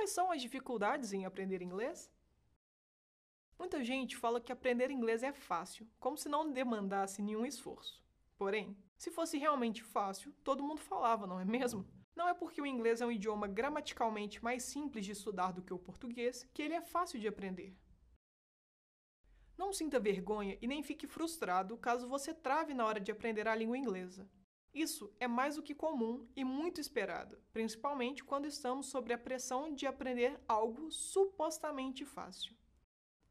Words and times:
Quais 0.00 0.12
são 0.12 0.32
as 0.32 0.40
dificuldades 0.40 1.12
em 1.12 1.26
aprender 1.26 1.60
inglês? 1.60 2.10
Muita 3.58 3.84
gente 3.84 4.16
fala 4.16 4.40
que 4.40 4.50
aprender 4.50 4.90
inglês 4.90 5.22
é 5.22 5.30
fácil, 5.30 5.86
como 6.00 6.16
se 6.16 6.26
não 6.26 6.50
demandasse 6.50 7.20
nenhum 7.20 7.44
esforço. 7.44 8.02
Porém, 8.38 8.74
se 8.96 9.10
fosse 9.10 9.36
realmente 9.36 9.82
fácil, 9.82 10.32
todo 10.42 10.62
mundo 10.62 10.80
falava, 10.80 11.26
não 11.26 11.38
é 11.38 11.44
mesmo? 11.44 11.86
Não 12.16 12.26
é 12.26 12.32
porque 12.32 12.62
o 12.62 12.66
inglês 12.66 13.02
é 13.02 13.06
um 13.06 13.12
idioma 13.12 13.46
gramaticalmente 13.46 14.42
mais 14.42 14.62
simples 14.62 15.04
de 15.04 15.12
estudar 15.12 15.52
do 15.52 15.60
que 15.60 15.74
o 15.74 15.78
português 15.78 16.48
que 16.54 16.62
ele 16.62 16.72
é 16.72 16.80
fácil 16.80 17.20
de 17.20 17.28
aprender. 17.28 17.76
Não 19.58 19.70
sinta 19.70 20.00
vergonha 20.00 20.56
e 20.62 20.66
nem 20.66 20.82
fique 20.82 21.06
frustrado 21.06 21.76
caso 21.76 22.08
você 22.08 22.32
trave 22.32 22.72
na 22.72 22.86
hora 22.86 23.00
de 23.00 23.12
aprender 23.12 23.46
a 23.46 23.54
língua 23.54 23.76
inglesa. 23.76 24.26
Isso 24.72 25.12
é 25.18 25.26
mais 25.26 25.56
do 25.56 25.62
que 25.62 25.74
comum 25.74 26.28
e 26.36 26.44
muito 26.44 26.80
esperado, 26.80 27.42
principalmente 27.52 28.22
quando 28.22 28.46
estamos 28.46 28.86
sob 28.86 29.12
a 29.12 29.18
pressão 29.18 29.74
de 29.74 29.84
aprender 29.84 30.40
algo 30.46 30.90
supostamente 30.92 32.04
fácil. 32.04 32.54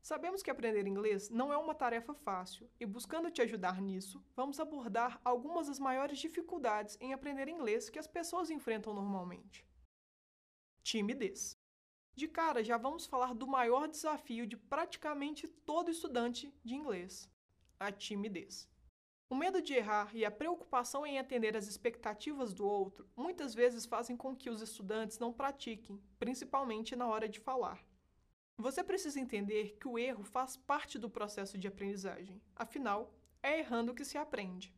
Sabemos 0.02 0.41
que 0.41 0.49
aprender 0.49 0.88
inglês 0.88 1.29
não 1.29 1.52
é 1.53 1.57
uma 1.57 1.75
tarefa 1.75 2.13
fácil 2.13 2.70
e, 2.79 2.85
buscando 2.85 3.31
te 3.31 3.41
ajudar 3.41 3.81
nisso, 3.81 4.23
vamos 4.35 4.59
abordar 4.59 5.21
algumas 5.23 5.67
das 5.67 5.79
maiores 5.79 6.20
dificuldades 6.20 6.98
em 6.99 7.13
aprender 7.13 7.48
inglês 7.48 7.90
que 7.90 7.99
as 7.99 8.07
pessoas 8.07 8.49
enfrentam 8.49 8.93
normalmente. 8.93 9.65
Timidez. 10.84 11.57
De 12.15 12.27
cara, 12.27 12.63
já 12.63 12.77
vamos 12.77 13.05
falar 13.05 13.34
do 13.34 13.48
maior 13.48 13.87
desafio 13.87 14.45
de 14.45 14.57
praticamente 14.57 15.48
todo 15.48 15.91
estudante 15.91 16.53
de 16.63 16.76
inglês: 16.76 17.29
a 17.79 17.91
timidez. 17.91 18.70
O 19.31 19.35
medo 19.35 19.61
de 19.61 19.75
errar 19.75 20.09
e 20.15 20.25
a 20.25 20.31
preocupação 20.31 21.05
em 21.05 21.19
atender 21.19 21.55
às 21.55 21.67
expectativas 21.67 22.51
do 22.51 22.67
outro 22.67 23.07
muitas 23.15 23.53
vezes 23.53 23.85
fazem 23.85 24.17
com 24.17 24.35
que 24.35 24.49
os 24.49 24.59
estudantes 24.59 25.20
não 25.20 25.31
pratiquem, 25.31 26.01
principalmente 26.17 26.95
na 26.95 27.07
hora 27.07 27.29
de 27.29 27.39
falar. 27.39 27.85
Você 28.57 28.84
precisa 28.84 29.20
entender 29.20 29.77
que 29.79 29.87
o 29.87 29.99
erro 29.99 30.23
faz 30.23 30.57
parte 30.57 30.98
do 30.98 31.09
processo 31.12 31.59
de 31.59 31.67
aprendizagem, 31.67 32.41
afinal, 32.55 33.13
é 33.43 33.59
errando 33.59 33.93
que 33.93 34.04
se 34.04 34.17
aprende. 34.17 34.73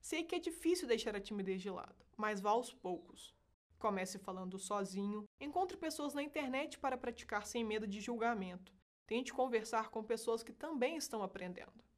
Sei 0.00 0.24
que 0.24 0.34
é 0.34 0.40
difícil 0.40 0.88
deixar 0.88 1.14
a 1.14 1.20
timidez 1.20 1.62
de 1.62 1.70
lado, 1.70 2.04
mas 2.16 2.40
vá 2.40 2.50
aos 2.50 2.74
poucos. 2.74 3.32
Comece 3.78 4.18
falando 4.18 4.58
sozinho, 4.58 5.24
encontre 5.40 5.76
pessoas 5.76 6.14
na 6.14 6.22
internet 6.22 6.80
para 6.80 6.98
praticar 6.98 7.46
sem 7.46 7.64
medo 7.64 7.86
de 7.86 8.00
julgamento. 8.00 8.74
Tente 9.06 9.32
conversar 9.32 9.88
com 9.88 10.02
pessoas 10.02 10.42
que 10.42 10.52
também 10.52 10.96
estão 10.96 11.22
aprendendo. 11.22 11.88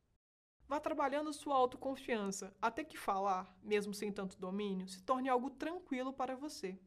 Vá 0.70 0.78
trabalhando 0.78 1.32
sua 1.32 1.56
autoconfiança 1.56 2.54
até 2.62 2.84
que 2.84 2.96
falar, 2.96 3.52
mesmo 3.60 3.92
sem 3.92 4.12
tanto 4.12 4.38
domínio, 4.38 4.86
se 4.86 5.02
torne 5.02 5.28
algo 5.28 5.50
tranquilo 5.50 6.12
para 6.12 6.36
você. 6.36 6.78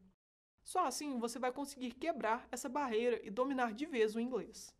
Só 0.62 0.86
assim 0.86 1.18
você 1.18 1.38
vai 1.38 1.52
conseguir 1.52 1.90
quebrar 1.90 2.48
essa 2.50 2.66
barreira 2.66 3.20
e 3.22 3.30
dominar 3.30 3.74
de 3.74 3.84
vez 3.84 4.14
o 4.14 4.20
inglês. 4.20 4.74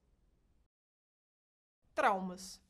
Traumas. 1.95 2.63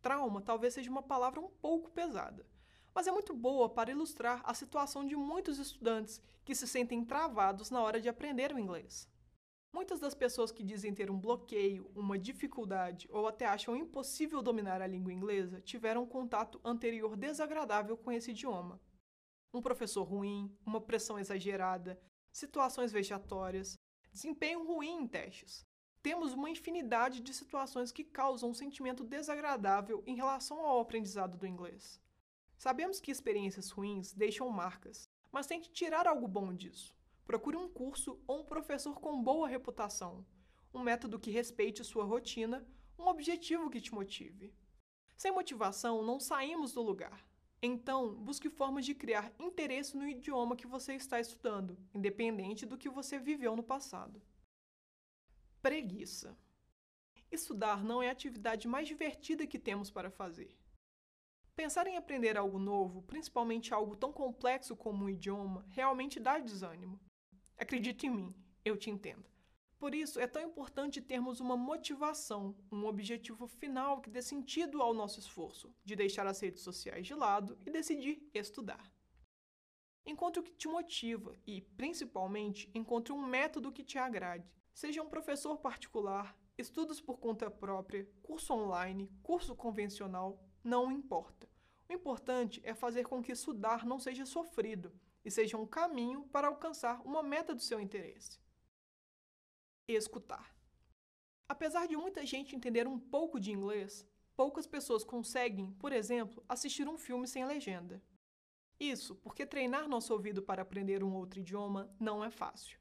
Trauma 0.00 0.40
talvez 0.40 0.74
seja 0.74 0.88
uma 0.88 1.02
palavra 1.02 1.40
um 1.40 1.48
pouco 1.48 1.90
pesada, 1.90 2.46
mas 2.94 3.08
é 3.08 3.10
muito 3.10 3.34
boa 3.34 3.68
para 3.68 3.90
ilustrar 3.90 4.40
a 4.44 4.54
situação 4.54 5.04
de 5.04 5.16
muitos 5.16 5.58
estudantes 5.58 6.22
que 6.44 6.54
se 6.54 6.68
sentem 6.68 7.04
travados 7.04 7.72
na 7.72 7.82
hora 7.82 8.00
de 8.00 8.08
aprender 8.08 8.52
o 8.54 8.58
inglês. 8.58 9.08
Muitas 9.72 10.00
das 10.00 10.14
pessoas 10.14 10.50
que 10.50 10.64
dizem 10.64 10.94
ter 10.94 11.10
um 11.10 11.18
bloqueio, 11.18 11.90
uma 11.94 12.18
dificuldade 12.18 13.06
ou 13.10 13.26
até 13.26 13.44
acham 13.44 13.76
impossível 13.76 14.42
dominar 14.42 14.80
a 14.80 14.86
língua 14.86 15.12
inglesa 15.12 15.60
tiveram 15.60 16.04
um 16.04 16.06
contato 16.06 16.60
anterior 16.64 17.16
desagradável 17.16 17.96
com 17.96 18.10
esse 18.10 18.30
idioma. 18.30 18.80
Um 19.52 19.60
professor 19.60 20.04
ruim, 20.04 20.50
uma 20.64 20.80
pressão 20.80 21.18
exagerada, 21.18 22.00
situações 22.32 22.92
vexatórias, 22.92 23.78
desempenho 24.10 24.66
ruim 24.66 25.02
em 25.02 25.06
testes. 25.06 25.66
Temos 26.02 26.32
uma 26.32 26.48
infinidade 26.48 27.20
de 27.20 27.34
situações 27.34 27.92
que 27.92 28.04
causam 28.04 28.50
um 28.50 28.54
sentimento 28.54 29.04
desagradável 29.04 30.02
em 30.06 30.16
relação 30.16 30.64
ao 30.64 30.80
aprendizado 30.80 31.36
do 31.36 31.46
inglês. 31.46 32.00
Sabemos 32.56 33.00
que 33.00 33.10
experiências 33.10 33.70
ruins 33.70 34.14
deixam 34.14 34.48
marcas, 34.48 35.08
mas 35.30 35.46
tente 35.46 35.70
tirar 35.70 36.06
algo 36.06 36.26
bom 36.26 36.54
disso. 36.54 36.97
Procure 37.28 37.58
um 37.58 37.68
curso 37.68 38.18
ou 38.26 38.40
um 38.40 38.44
professor 38.46 38.98
com 38.98 39.22
boa 39.22 39.46
reputação, 39.46 40.24
um 40.72 40.82
método 40.82 41.18
que 41.18 41.30
respeite 41.30 41.84
sua 41.84 42.02
rotina, 42.02 42.66
um 42.98 43.06
objetivo 43.06 43.68
que 43.68 43.82
te 43.82 43.92
motive. 43.92 44.50
Sem 45.14 45.30
motivação, 45.30 46.02
não 46.02 46.18
saímos 46.18 46.72
do 46.72 46.80
lugar. 46.80 47.22
Então, 47.60 48.14
busque 48.14 48.48
formas 48.48 48.86
de 48.86 48.94
criar 48.94 49.30
interesse 49.38 49.94
no 49.94 50.08
idioma 50.08 50.56
que 50.56 50.66
você 50.66 50.94
está 50.94 51.20
estudando, 51.20 51.76
independente 51.92 52.64
do 52.64 52.78
que 52.78 52.88
você 52.88 53.18
viveu 53.18 53.54
no 53.54 53.62
passado. 53.62 54.22
Preguiça. 55.60 56.34
Estudar 57.30 57.84
não 57.84 58.02
é 58.02 58.08
a 58.08 58.12
atividade 58.12 58.66
mais 58.66 58.88
divertida 58.88 59.46
que 59.46 59.58
temos 59.58 59.90
para 59.90 60.10
fazer. 60.10 60.56
Pensar 61.54 61.86
em 61.88 61.98
aprender 61.98 62.38
algo 62.38 62.58
novo, 62.58 63.02
principalmente 63.02 63.74
algo 63.74 63.94
tão 63.94 64.14
complexo 64.14 64.74
como 64.74 65.04
um 65.04 65.10
idioma, 65.10 65.66
realmente 65.68 66.18
dá 66.18 66.38
desânimo. 66.38 66.98
Acredite 67.58 68.06
em 68.06 68.10
mim, 68.10 68.34
eu 68.64 68.76
te 68.76 68.88
entendo. 68.88 69.28
Por 69.80 69.92
isso, 69.92 70.20
é 70.20 70.28
tão 70.28 70.40
importante 70.42 71.00
termos 71.00 71.40
uma 71.40 71.56
motivação, 71.56 72.54
um 72.70 72.86
objetivo 72.86 73.48
final 73.48 74.00
que 74.00 74.08
dê 74.08 74.22
sentido 74.22 74.80
ao 74.80 74.94
nosso 74.94 75.18
esforço, 75.18 75.74
de 75.84 75.96
deixar 75.96 76.24
as 76.26 76.38
redes 76.38 76.62
sociais 76.62 77.04
de 77.04 77.14
lado 77.14 77.58
e 77.66 77.70
decidir 77.70 78.28
estudar. 78.32 78.92
Encontre 80.06 80.40
o 80.40 80.42
que 80.44 80.54
te 80.54 80.68
motiva 80.68 81.36
e, 81.44 81.60
principalmente, 81.60 82.70
encontre 82.72 83.12
um 83.12 83.26
método 83.26 83.72
que 83.72 83.82
te 83.82 83.98
agrade. 83.98 84.48
Seja 84.72 85.02
um 85.02 85.08
professor 85.08 85.58
particular, 85.58 86.36
estudos 86.56 87.00
por 87.00 87.18
conta 87.18 87.50
própria, 87.50 88.08
curso 88.22 88.52
online, 88.52 89.10
curso 89.20 89.54
convencional, 89.54 90.40
não 90.62 90.92
importa. 90.92 91.48
O 91.88 91.92
importante 91.92 92.60
é 92.64 92.72
fazer 92.72 93.04
com 93.04 93.20
que 93.20 93.32
estudar 93.32 93.84
não 93.84 93.98
seja 93.98 94.24
sofrido 94.24 94.92
e 95.24 95.30
seja 95.30 95.56
um 95.56 95.66
caminho 95.66 96.24
para 96.28 96.48
alcançar 96.48 97.00
uma 97.04 97.22
meta 97.22 97.54
do 97.54 97.62
seu 97.62 97.80
interesse. 97.80 98.40
Escutar. 99.86 100.54
Apesar 101.48 101.86
de 101.86 101.96
muita 101.96 102.26
gente 102.26 102.54
entender 102.54 102.86
um 102.86 102.98
pouco 102.98 103.40
de 103.40 103.50
inglês, 103.50 104.06
poucas 104.36 104.66
pessoas 104.66 105.02
conseguem, 105.02 105.72
por 105.72 105.92
exemplo, 105.92 106.44
assistir 106.48 106.88
um 106.88 106.98
filme 106.98 107.26
sem 107.26 107.44
legenda. 107.44 108.02
Isso 108.78 109.16
porque 109.16 109.44
treinar 109.44 109.88
nosso 109.88 110.12
ouvido 110.12 110.42
para 110.42 110.62
aprender 110.62 111.02
um 111.02 111.14
outro 111.14 111.40
idioma 111.40 111.92
não 111.98 112.22
é 112.22 112.30
fácil. 112.30 112.78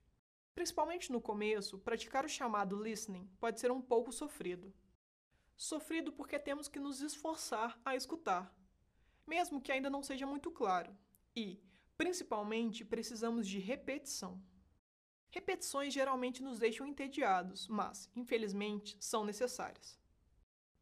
Principalmente 0.53 1.11
no 1.11 1.21
começo, 1.21 1.79
praticar 1.79 2.25
o 2.25 2.29
chamado 2.29 2.81
listening 2.81 3.27
pode 3.39 3.59
ser 3.59 3.71
um 3.71 3.81
pouco 3.81 4.11
sofrido. 4.11 4.73
Sofrido 5.55 6.11
porque 6.11 6.37
temos 6.37 6.67
que 6.67 6.79
nos 6.79 7.01
esforçar 7.01 7.79
a 7.83 7.95
escutar, 7.95 8.55
mesmo 9.25 9.61
que 9.61 9.71
ainda 9.71 9.89
não 9.89 10.03
seja 10.03 10.27
muito 10.27 10.51
claro. 10.51 10.95
E, 11.35 11.59
principalmente, 11.97 12.85
precisamos 12.85 13.47
de 13.47 13.59
repetição. 13.59 14.41
Repetições 15.29 15.93
geralmente 15.93 16.41
nos 16.41 16.59
deixam 16.59 16.87
entediados, 16.87 17.67
mas, 17.67 18.09
infelizmente, 18.15 18.95
são 18.99 19.25
necessárias. 19.25 19.99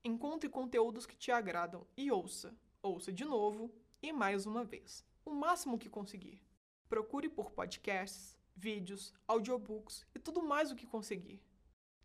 Encontre 0.04 0.50
conteúdos 0.50 1.06
que 1.06 1.18
te 1.18 1.32
agradam 1.32 1.88
e 1.98 2.12
ouça. 2.12 2.56
Ouça 2.84 3.12
de 3.12 3.26
novo 3.26 3.74
e 4.02 4.14
mais 4.14 4.46
uma 4.46 4.64
vez, 4.64 5.04
o 5.26 5.32
máximo 5.32 5.80
que 5.80 5.90
conseguir. 5.90 6.44
Procure 6.88 7.28
por 7.28 7.50
podcasts, 7.50 8.38
vídeos, 8.56 9.12
audiobooks 9.28 10.06
e 10.14 10.20
tudo 10.20 10.44
mais 10.44 10.72
o 10.72 10.76
que 10.76 10.86
conseguir. 10.86 11.42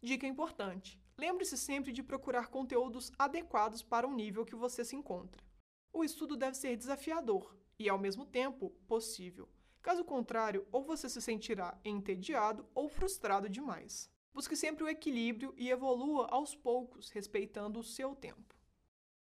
Dica 0.02 0.26
importante: 0.26 0.98
lembre-se 1.18 1.58
sempre 1.58 1.92
de 1.92 2.02
procurar 2.02 2.48
conteúdos 2.48 3.12
adequados 3.18 3.82
para 3.82 4.08
o 4.08 4.14
nível 4.14 4.46
que 4.46 4.56
você 4.56 4.82
se 4.82 4.96
encontra. 4.96 5.44
O 5.92 6.04
estudo 6.04 6.36
deve 6.36 6.56
ser 6.56 6.76
desafiador 6.76 7.56
e, 7.78 7.88
ao 7.88 7.98
mesmo 7.98 8.24
tempo, 8.24 8.70
possível. 8.86 9.48
Caso 9.82 10.04
contrário, 10.04 10.66
ou 10.70 10.84
você 10.84 11.08
se 11.08 11.20
sentirá 11.20 11.78
entediado 11.84 12.66
ou 12.74 12.88
frustrado 12.88 13.48
demais. 13.48 14.10
Busque 14.32 14.54
sempre 14.54 14.84
o 14.84 14.88
equilíbrio 14.88 15.52
e 15.56 15.70
evolua 15.70 16.28
aos 16.30 16.54
poucos, 16.54 17.10
respeitando 17.10 17.80
o 17.80 17.84
seu 17.84 18.14
tempo. 18.14 18.54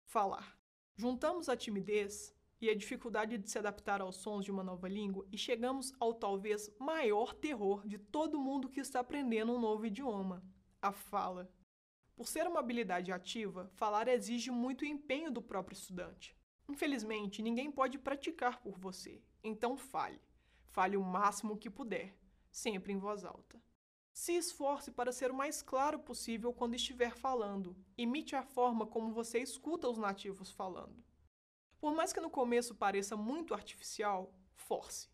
Falar. 0.05 0.57
Juntamos 0.95 1.49
a 1.49 1.57
timidez 1.57 2.35
e 2.61 2.69
a 2.69 2.75
dificuldade 2.75 3.37
de 3.37 3.49
se 3.49 3.57
adaptar 3.57 3.99
aos 3.99 4.17
sons 4.17 4.45
de 4.45 4.51
uma 4.51 4.63
nova 4.63 4.87
língua 4.87 5.25
e 5.31 5.37
chegamos 5.37 5.91
ao 5.99 6.13
talvez 6.13 6.69
maior 6.79 7.33
terror 7.33 7.85
de 7.87 7.97
todo 7.97 8.39
mundo 8.39 8.69
que 8.69 8.79
está 8.79 8.99
aprendendo 8.99 9.53
um 9.53 9.59
novo 9.59 9.85
idioma: 9.85 10.43
a 10.81 10.91
fala. 10.91 11.51
Por 12.15 12.27
ser 12.27 12.47
uma 12.47 12.59
habilidade 12.59 13.11
ativa, 13.11 13.71
falar 13.73 14.07
exige 14.07 14.51
muito 14.51 14.85
empenho 14.85 15.31
do 15.31 15.41
próprio 15.41 15.73
estudante. 15.73 16.37
Infelizmente, 16.67 17.41
ninguém 17.41 17.71
pode 17.71 17.97
praticar 17.97 18.61
por 18.61 18.77
você, 18.77 19.21
então 19.43 19.75
fale. 19.77 20.21
Fale 20.67 20.97
o 20.97 21.03
máximo 21.03 21.57
que 21.57 21.69
puder, 21.69 22.17
sempre 22.49 22.93
em 22.93 22.97
voz 22.97 23.25
alta. 23.25 23.61
Se 24.13 24.33
esforce 24.33 24.91
para 24.91 25.11
ser 25.11 25.31
o 25.31 25.35
mais 25.35 25.61
claro 25.61 25.99
possível 25.99 26.53
quando 26.53 26.75
estiver 26.75 27.15
falando. 27.15 27.75
Imite 27.97 28.35
a 28.35 28.43
forma 28.43 28.85
como 28.85 29.11
você 29.11 29.39
escuta 29.39 29.89
os 29.89 29.97
nativos 29.97 30.51
falando. 30.51 31.03
Por 31.79 31.93
mais 31.93 32.13
que 32.13 32.21
no 32.21 32.29
começo 32.29 32.75
pareça 32.75 33.17
muito 33.17 33.53
artificial, 33.53 34.33
force. 34.53 35.09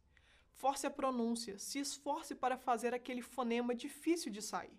Force 0.54 0.86
a 0.86 0.92
pronúncia, 0.92 1.58
se 1.58 1.80
esforce 1.80 2.36
para 2.36 2.58
fazer 2.58 2.94
aquele 2.94 3.22
fonema 3.22 3.74
difícil 3.74 4.32
de 4.32 4.42
sair. 4.42 4.78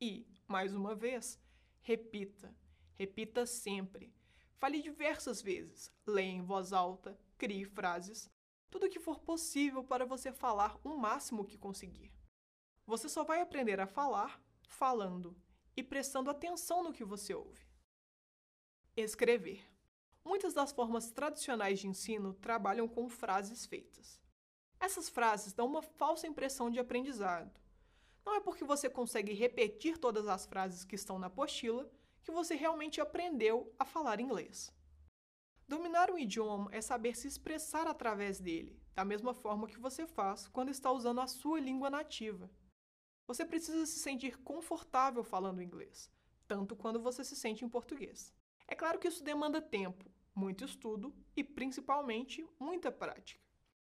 E, 0.00 0.26
mais 0.46 0.72
uma 0.72 0.94
vez, 0.94 1.40
repita. 1.82 2.54
Repita 2.94 3.44
sempre. 3.44 4.14
Fale 4.58 4.80
diversas 4.80 5.42
vezes. 5.42 5.92
Leia 6.06 6.30
em 6.30 6.42
voz 6.42 6.72
alta, 6.72 7.18
crie 7.36 7.64
frases. 7.64 8.30
Tudo 8.70 8.86
o 8.86 8.90
que 8.90 8.98
for 8.98 9.20
possível 9.20 9.84
para 9.84 10.06
você 10.06 10.32
falar 10.32 10.78
o 10.82 10.96
máximo 10.96 11.44
que 11.44 11.58
conseguir. 11.58 12.12
Você 12.86 13.08
só 13.08 13.24
vai 13.24 13.40
aprender 13.40 13.80
a 13.80 13.86
falar 13.86 14.40
falando 14.68 15.36
e 15.76 15.82
prestando 15.82 16.30
atenção 16.30 16.82
no 16.82 16.92
que 16.92 17.04
você 17.04 17.34
ouve. 17.34 17.66
Escrever. 18.96 19.64
Muitas 20.24 20.54
das 20.54 20.72
formas 20.72 21.10
tradicionais 21.10 21.78
de 21.78 21.86
ensino 21.86 22.34
trabalham 22.34 22.88
com 22.88 23.08
frases 23.08 23.66
feitas. 23.66 24.20
Essas 24.80 25.08
frases 25.08 25.52
dão 25.52 25.66
uma 25.66 25.82
falsa 25.82 26.26
impressão 26.26 26.70
de 26.70 26.78
aprendizado. 26.78 27.60
Não 28.24 28.34
é 28.34 28.40
porque 28.40 28.64
você 28.64 28.88
consegue 28.88 29.32
repetir 29.32 29.98
todas 29.98 30.26
as 30.26 30.46
frases 30.46 30.84
que 30.84 30.96
estão 30.96 31.18
na 31.18 31.28
apostila 31.28 31.88
que 32.26 32.32
você 32.32 32.56
realmente 32.56 33.00
aprendeu 33.00 33.72
a 33.78 33.84
falar 33.84 34.18
inglês. 34.18 34.74
Dominar 35.68 36.10
um 36.10 36.18
idioma 36.18 36.68
é 36.72 36.80
saber 36.80 37.16
se 37.16 37.28
expressar 37.28 37.86
através 37.86 38.40
dele, 38.40 38.82
da 38.92 39.04
mesma 39.04 39.32
forma 39.32 39.68
que 39.68 39.78
você 39.78 40.08
faz 40.08 40.48
quando 40.48 40.70
está 40.70 40.90
usando 40.90 41.20
a 41.20 41.28
sua 41.28 41.60
língua 41.60 41.88
nativa. 41.88 42.50
Você 43.28 43.44
precisa 43.44 43.86
se 43.86 44.00
sentir 44.00 44.38
confortável 44.38 45.22
falando 45.22 45.62
inglês, 45.62 46.10
tanto 46.48 46.74
quando 46.74 47.00
você 47.00 47.22
se 47.22 47.36
sente 47.36 47.64
em 47.64 47.68
português. 47.68 48.34
É 48.66 48.74
claro 48.74 48.98
que 48.98 49.06
isso 49.06 49.22
demanda 49.22 49.62
tempo, 49.62 50.04
muito 50.34 50.64
estudo 50.64 51.14
e, 51.36 51.44
principalmente, 51.44 52.44
muita 52.58 52.90
prática. 52.90 53.40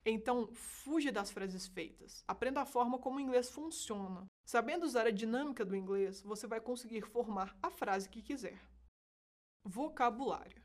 Então, 0.05 0.53
fuja 0.53 1.13
das 1.13 1.31
frases 1.31 1.69
feitas. 1.69 2.25
Aprenda 2.27 2.63
a 2.63 2.67
forma 2.67 2.99
como 2.99 3.19
o 3.19 3.21
inglês 3.21 3.51
funciona. 3.51 4.27
Sabendo 4.47 4.87
usar 4.87 5.09
a 5.09 5.11
dinâmica 5.11 5.65
do 5.65 5.75
inglês, 5.75 6.23
você 6.23 6.47
vai 6.47 6.61
conseguir 6.61 7.03
formar 7.03 7.59
a 7.61 7.69
frase 7.69 8.09
que 8.09 8.23
quiser. 8.23 8.63
Vocabulário. 9.65 10.63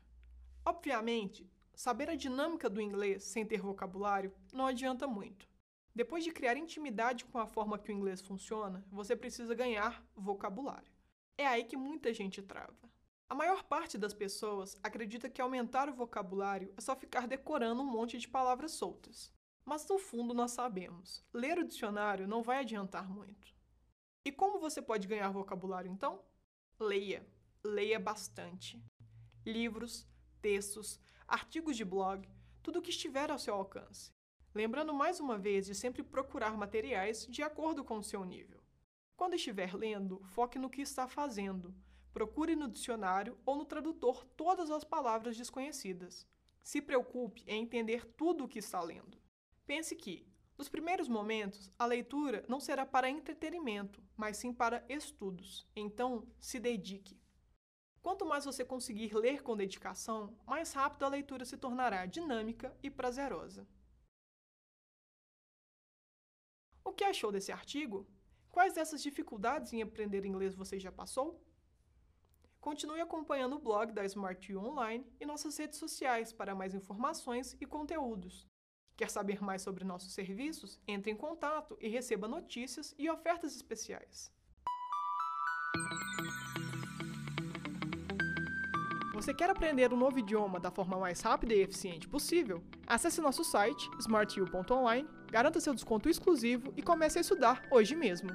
Obviamente, 0.64 1.50
saber 1.74 2.08
a 2.08 2.14
dinâmica 2.14 2.70
do 2.70 2.80
inglês 2.80 3.24
sem 3.24 3.44
ter 3.44 3.60
vocabulário 3.60 4.32
não 4.52 4.66
adianta 4.66 5.08
muito. 5.08 5.48
Depois 5.92 6.22
de 6.22 6.30
criar 6.30 6.56
intimidade 6.56 7.24
com 7.24 7.40
a 7.40 7.46
forma 7.48 7.76
que 7.76 7.90
o 7.90 7.92
inglês 7.92 8.22
funciona, 8.22 8.86
você 8.88 9.16
precisa 9.16 9.52
ganhar 9.52 10.06
vocabulário. 10.14 10.92
É 11.36 11.44
aí 11.44 11.64
que 11.64 11.76
muita 11.76 12.14
gente 12.14 12.40
trava. 12.40 12.88
A 13.28 13.34
maior 13.34 13.64
parte 13.64 13.98
das 13.98 14.14
pessoas 14.14 14.78
acredita 14.80 15.28
que 15.28 15.42
aumentar 15.42 15.88
o 15.88 15.94
vocabulário 15.94 16.72
é 16.76 16.80
só 16.80 16.94
ficar 16.94 17.26
decorando 17.26 17.82
um 17.82 17.90
monte 17.90 18.16
de 18.16 18.28
palavras 18.28 18.70
soltas. 18.70 19.32
Mas 19.64 19.88
no 19.88 19.98
fundo 19.98 20.32
nós 20.32 20.52
sabemos, 20.52 21.24
ler 21.34 21.58
o 21.58 21.66
dicionário 21.66 22.28
não 22.28 22.44
vai 22.44 22.58
adiantar 22.58 23.10
muito. 23.10 23.60
E 24.24 24.30
como 24.32 24.58
você 24.58 24.80
pode 24.80 25.08
ganhar 25.08 25.30
vocabulário 25.30 25.90
então? 25.90 26.22
Leia, 26.78 27.26
leia 27.64 27.98
bastante. 27.98 28.82
Livros, 29.44 30.06
textos, 30.40 31.00
artigos 31.26 31.76
de 31.76 31.84
blog, 31.84 32.28
tudo 32.62 32.78
o 32.78 32.82
que 32.82 32.90
estiver 32.90 33.30
ao 33.30 33.38
seu 33.38 33.54
alcance. 33.54 34.12
Lembrando 34.54 34.92
mais 34.92 35.18
uma 35.18 35.38
vez 35.38 35.66
de 35.66 35.74
sempre 35.74 36.02
procurar 36.02 36.56
materiais 36.56 37.26
de 37.26 37.42
acordo 37.42 37.84
com 37.84 37.98
o 37.98 38.04
seu 38.04 38.24
nível. 38.24 38.62
Quando 39.16 39.34
estiver 39.34 39.74
lendo, 39.74 40.20
foque 40.24 40.58
no 40.58 40.70
que 40.70 40.82
está 40.82 41.08
fazendo, 41.08 41.74
Procure 42.12 42.54
no 42.54 42.68
dicionário 42.68 43.38
ou 43.44 43.56
no 43.56 43.64
tradutor 43.64 44.24
todas 44.36 44.70
as 44.70 44.84
palavras 44.84 45.36
desconhecidas. 45.36 46.26
Se 46.62 46.82
preocupe 46.82 47.42
em 47.46 47.62
entender 47.62 48.04
tudo 48.04 48.44
o 48.44 48.48
que 48.48 48.58
está 48.58 48.82
lendo. 48.82 49.18
Pense 49.66 49.96
que, 49.96 50.26
nos 50.62 50.68
primeiros 50.68 51.08
momentos, 51.08 51.72
a 51.76 51.84
leitura 51.84 52.44
não 52.48 52.60
será 52.60 52.86
para 52.86 53.10
entretenimento, 53.10 54.00
mas 54.16 54.36
sim 54.36 54.54
para 54.54 54.84
estudos. 54.88 55.66
Então, 55.74 56.24
se 56.38 56.60
dedique. 56.60 57.20
Quanto 58.00 58.24
mais 58.24 58.44
você 58.44 58.64
conseguir 58.64 59.12
ler 59.12 59.42
com 59.42 59.56
dedicação, 59.56 60.38
mais 60.46 60.72
rápido 60.72 61.04
a 61.04 61.08
leitura 61.08 61.44
se 61.44 61.56
tornará 61.56 62.06
dinâmica 62.06 62.72
e 62.80 62.88
prazerosa. 62.88 63.66
O 66.84 66.92
que 66.92 67.02
achou 67.02 67.32
desse 67.32 67.50
artigo? 67.50 68.08
Quais 68.48 68.72
dessas 68.72 69.02
dificuldades 69.02 69.72
em 69.72 69.82
aprender 69.82 70.24
inglês 70.24 70.54
você 70.54 70.78
já 70.78 70.92
passou? 70.92 71.44
Continue 72.60 73.00
acompanhando 73.00 73.56
o 73.56 73.58
blog 73.58 73.90
da 73.90 74.04
Smart 74.04 74.54
U 74.54 74.60
Online 74.60 75.04
e 75.18 75.26
nossas 75.26 75.56
redes 75.56 75.80
sociais 75.80 76.32
para 76.32 76.54
mais 76.54 76.72
informações 76.72 77.56
e 77.60 77.66
conteúdos. 77.66 78.51
Quer 78.96 79.10
saber 79.10 79.42
mais 79.42 79.62
sobre 79.62 79.84
nossos 79.84 80.12
serviços? 80.12 80.80
Entre 80.86 81.10
em 81.10 81.16
contato 81.16 81.76
e 81.80 81.88
receba 81.88 82.28
notícias 82.28 82.94
e 82.98 83.08
ofertas 83.10 83.54
especiais. 83.56 84.30
Você 89.14 89.32
quer 89.32 89.48
aprender 89.50 89.92
um 89.92 89.96
novo 89.96 90.18
idioma 90.18 90.58
da 90.58 90.70
forma 90.70 90.98
mais 90.98 91.20
rápida 91.20 91.54
e 91.54 91.60
eficiente 91.60 92.08
possível? 92.08 92.62
Acesse 92.86 93.20
nosso 93.20 93.44
site 93.44 93.88
smartu.online, 94.00 95.08
garanta 95.30 95.60
seu 95.60 95.72
desconto 95.72 96.08
exclusivo 96.08 96.72
e 96.76 96.82
comece 96.82 97.18
a 97.18 97.20
estudar 97.20 97.62
hoje 97.70 97.94
mesmo. 97.94 98.30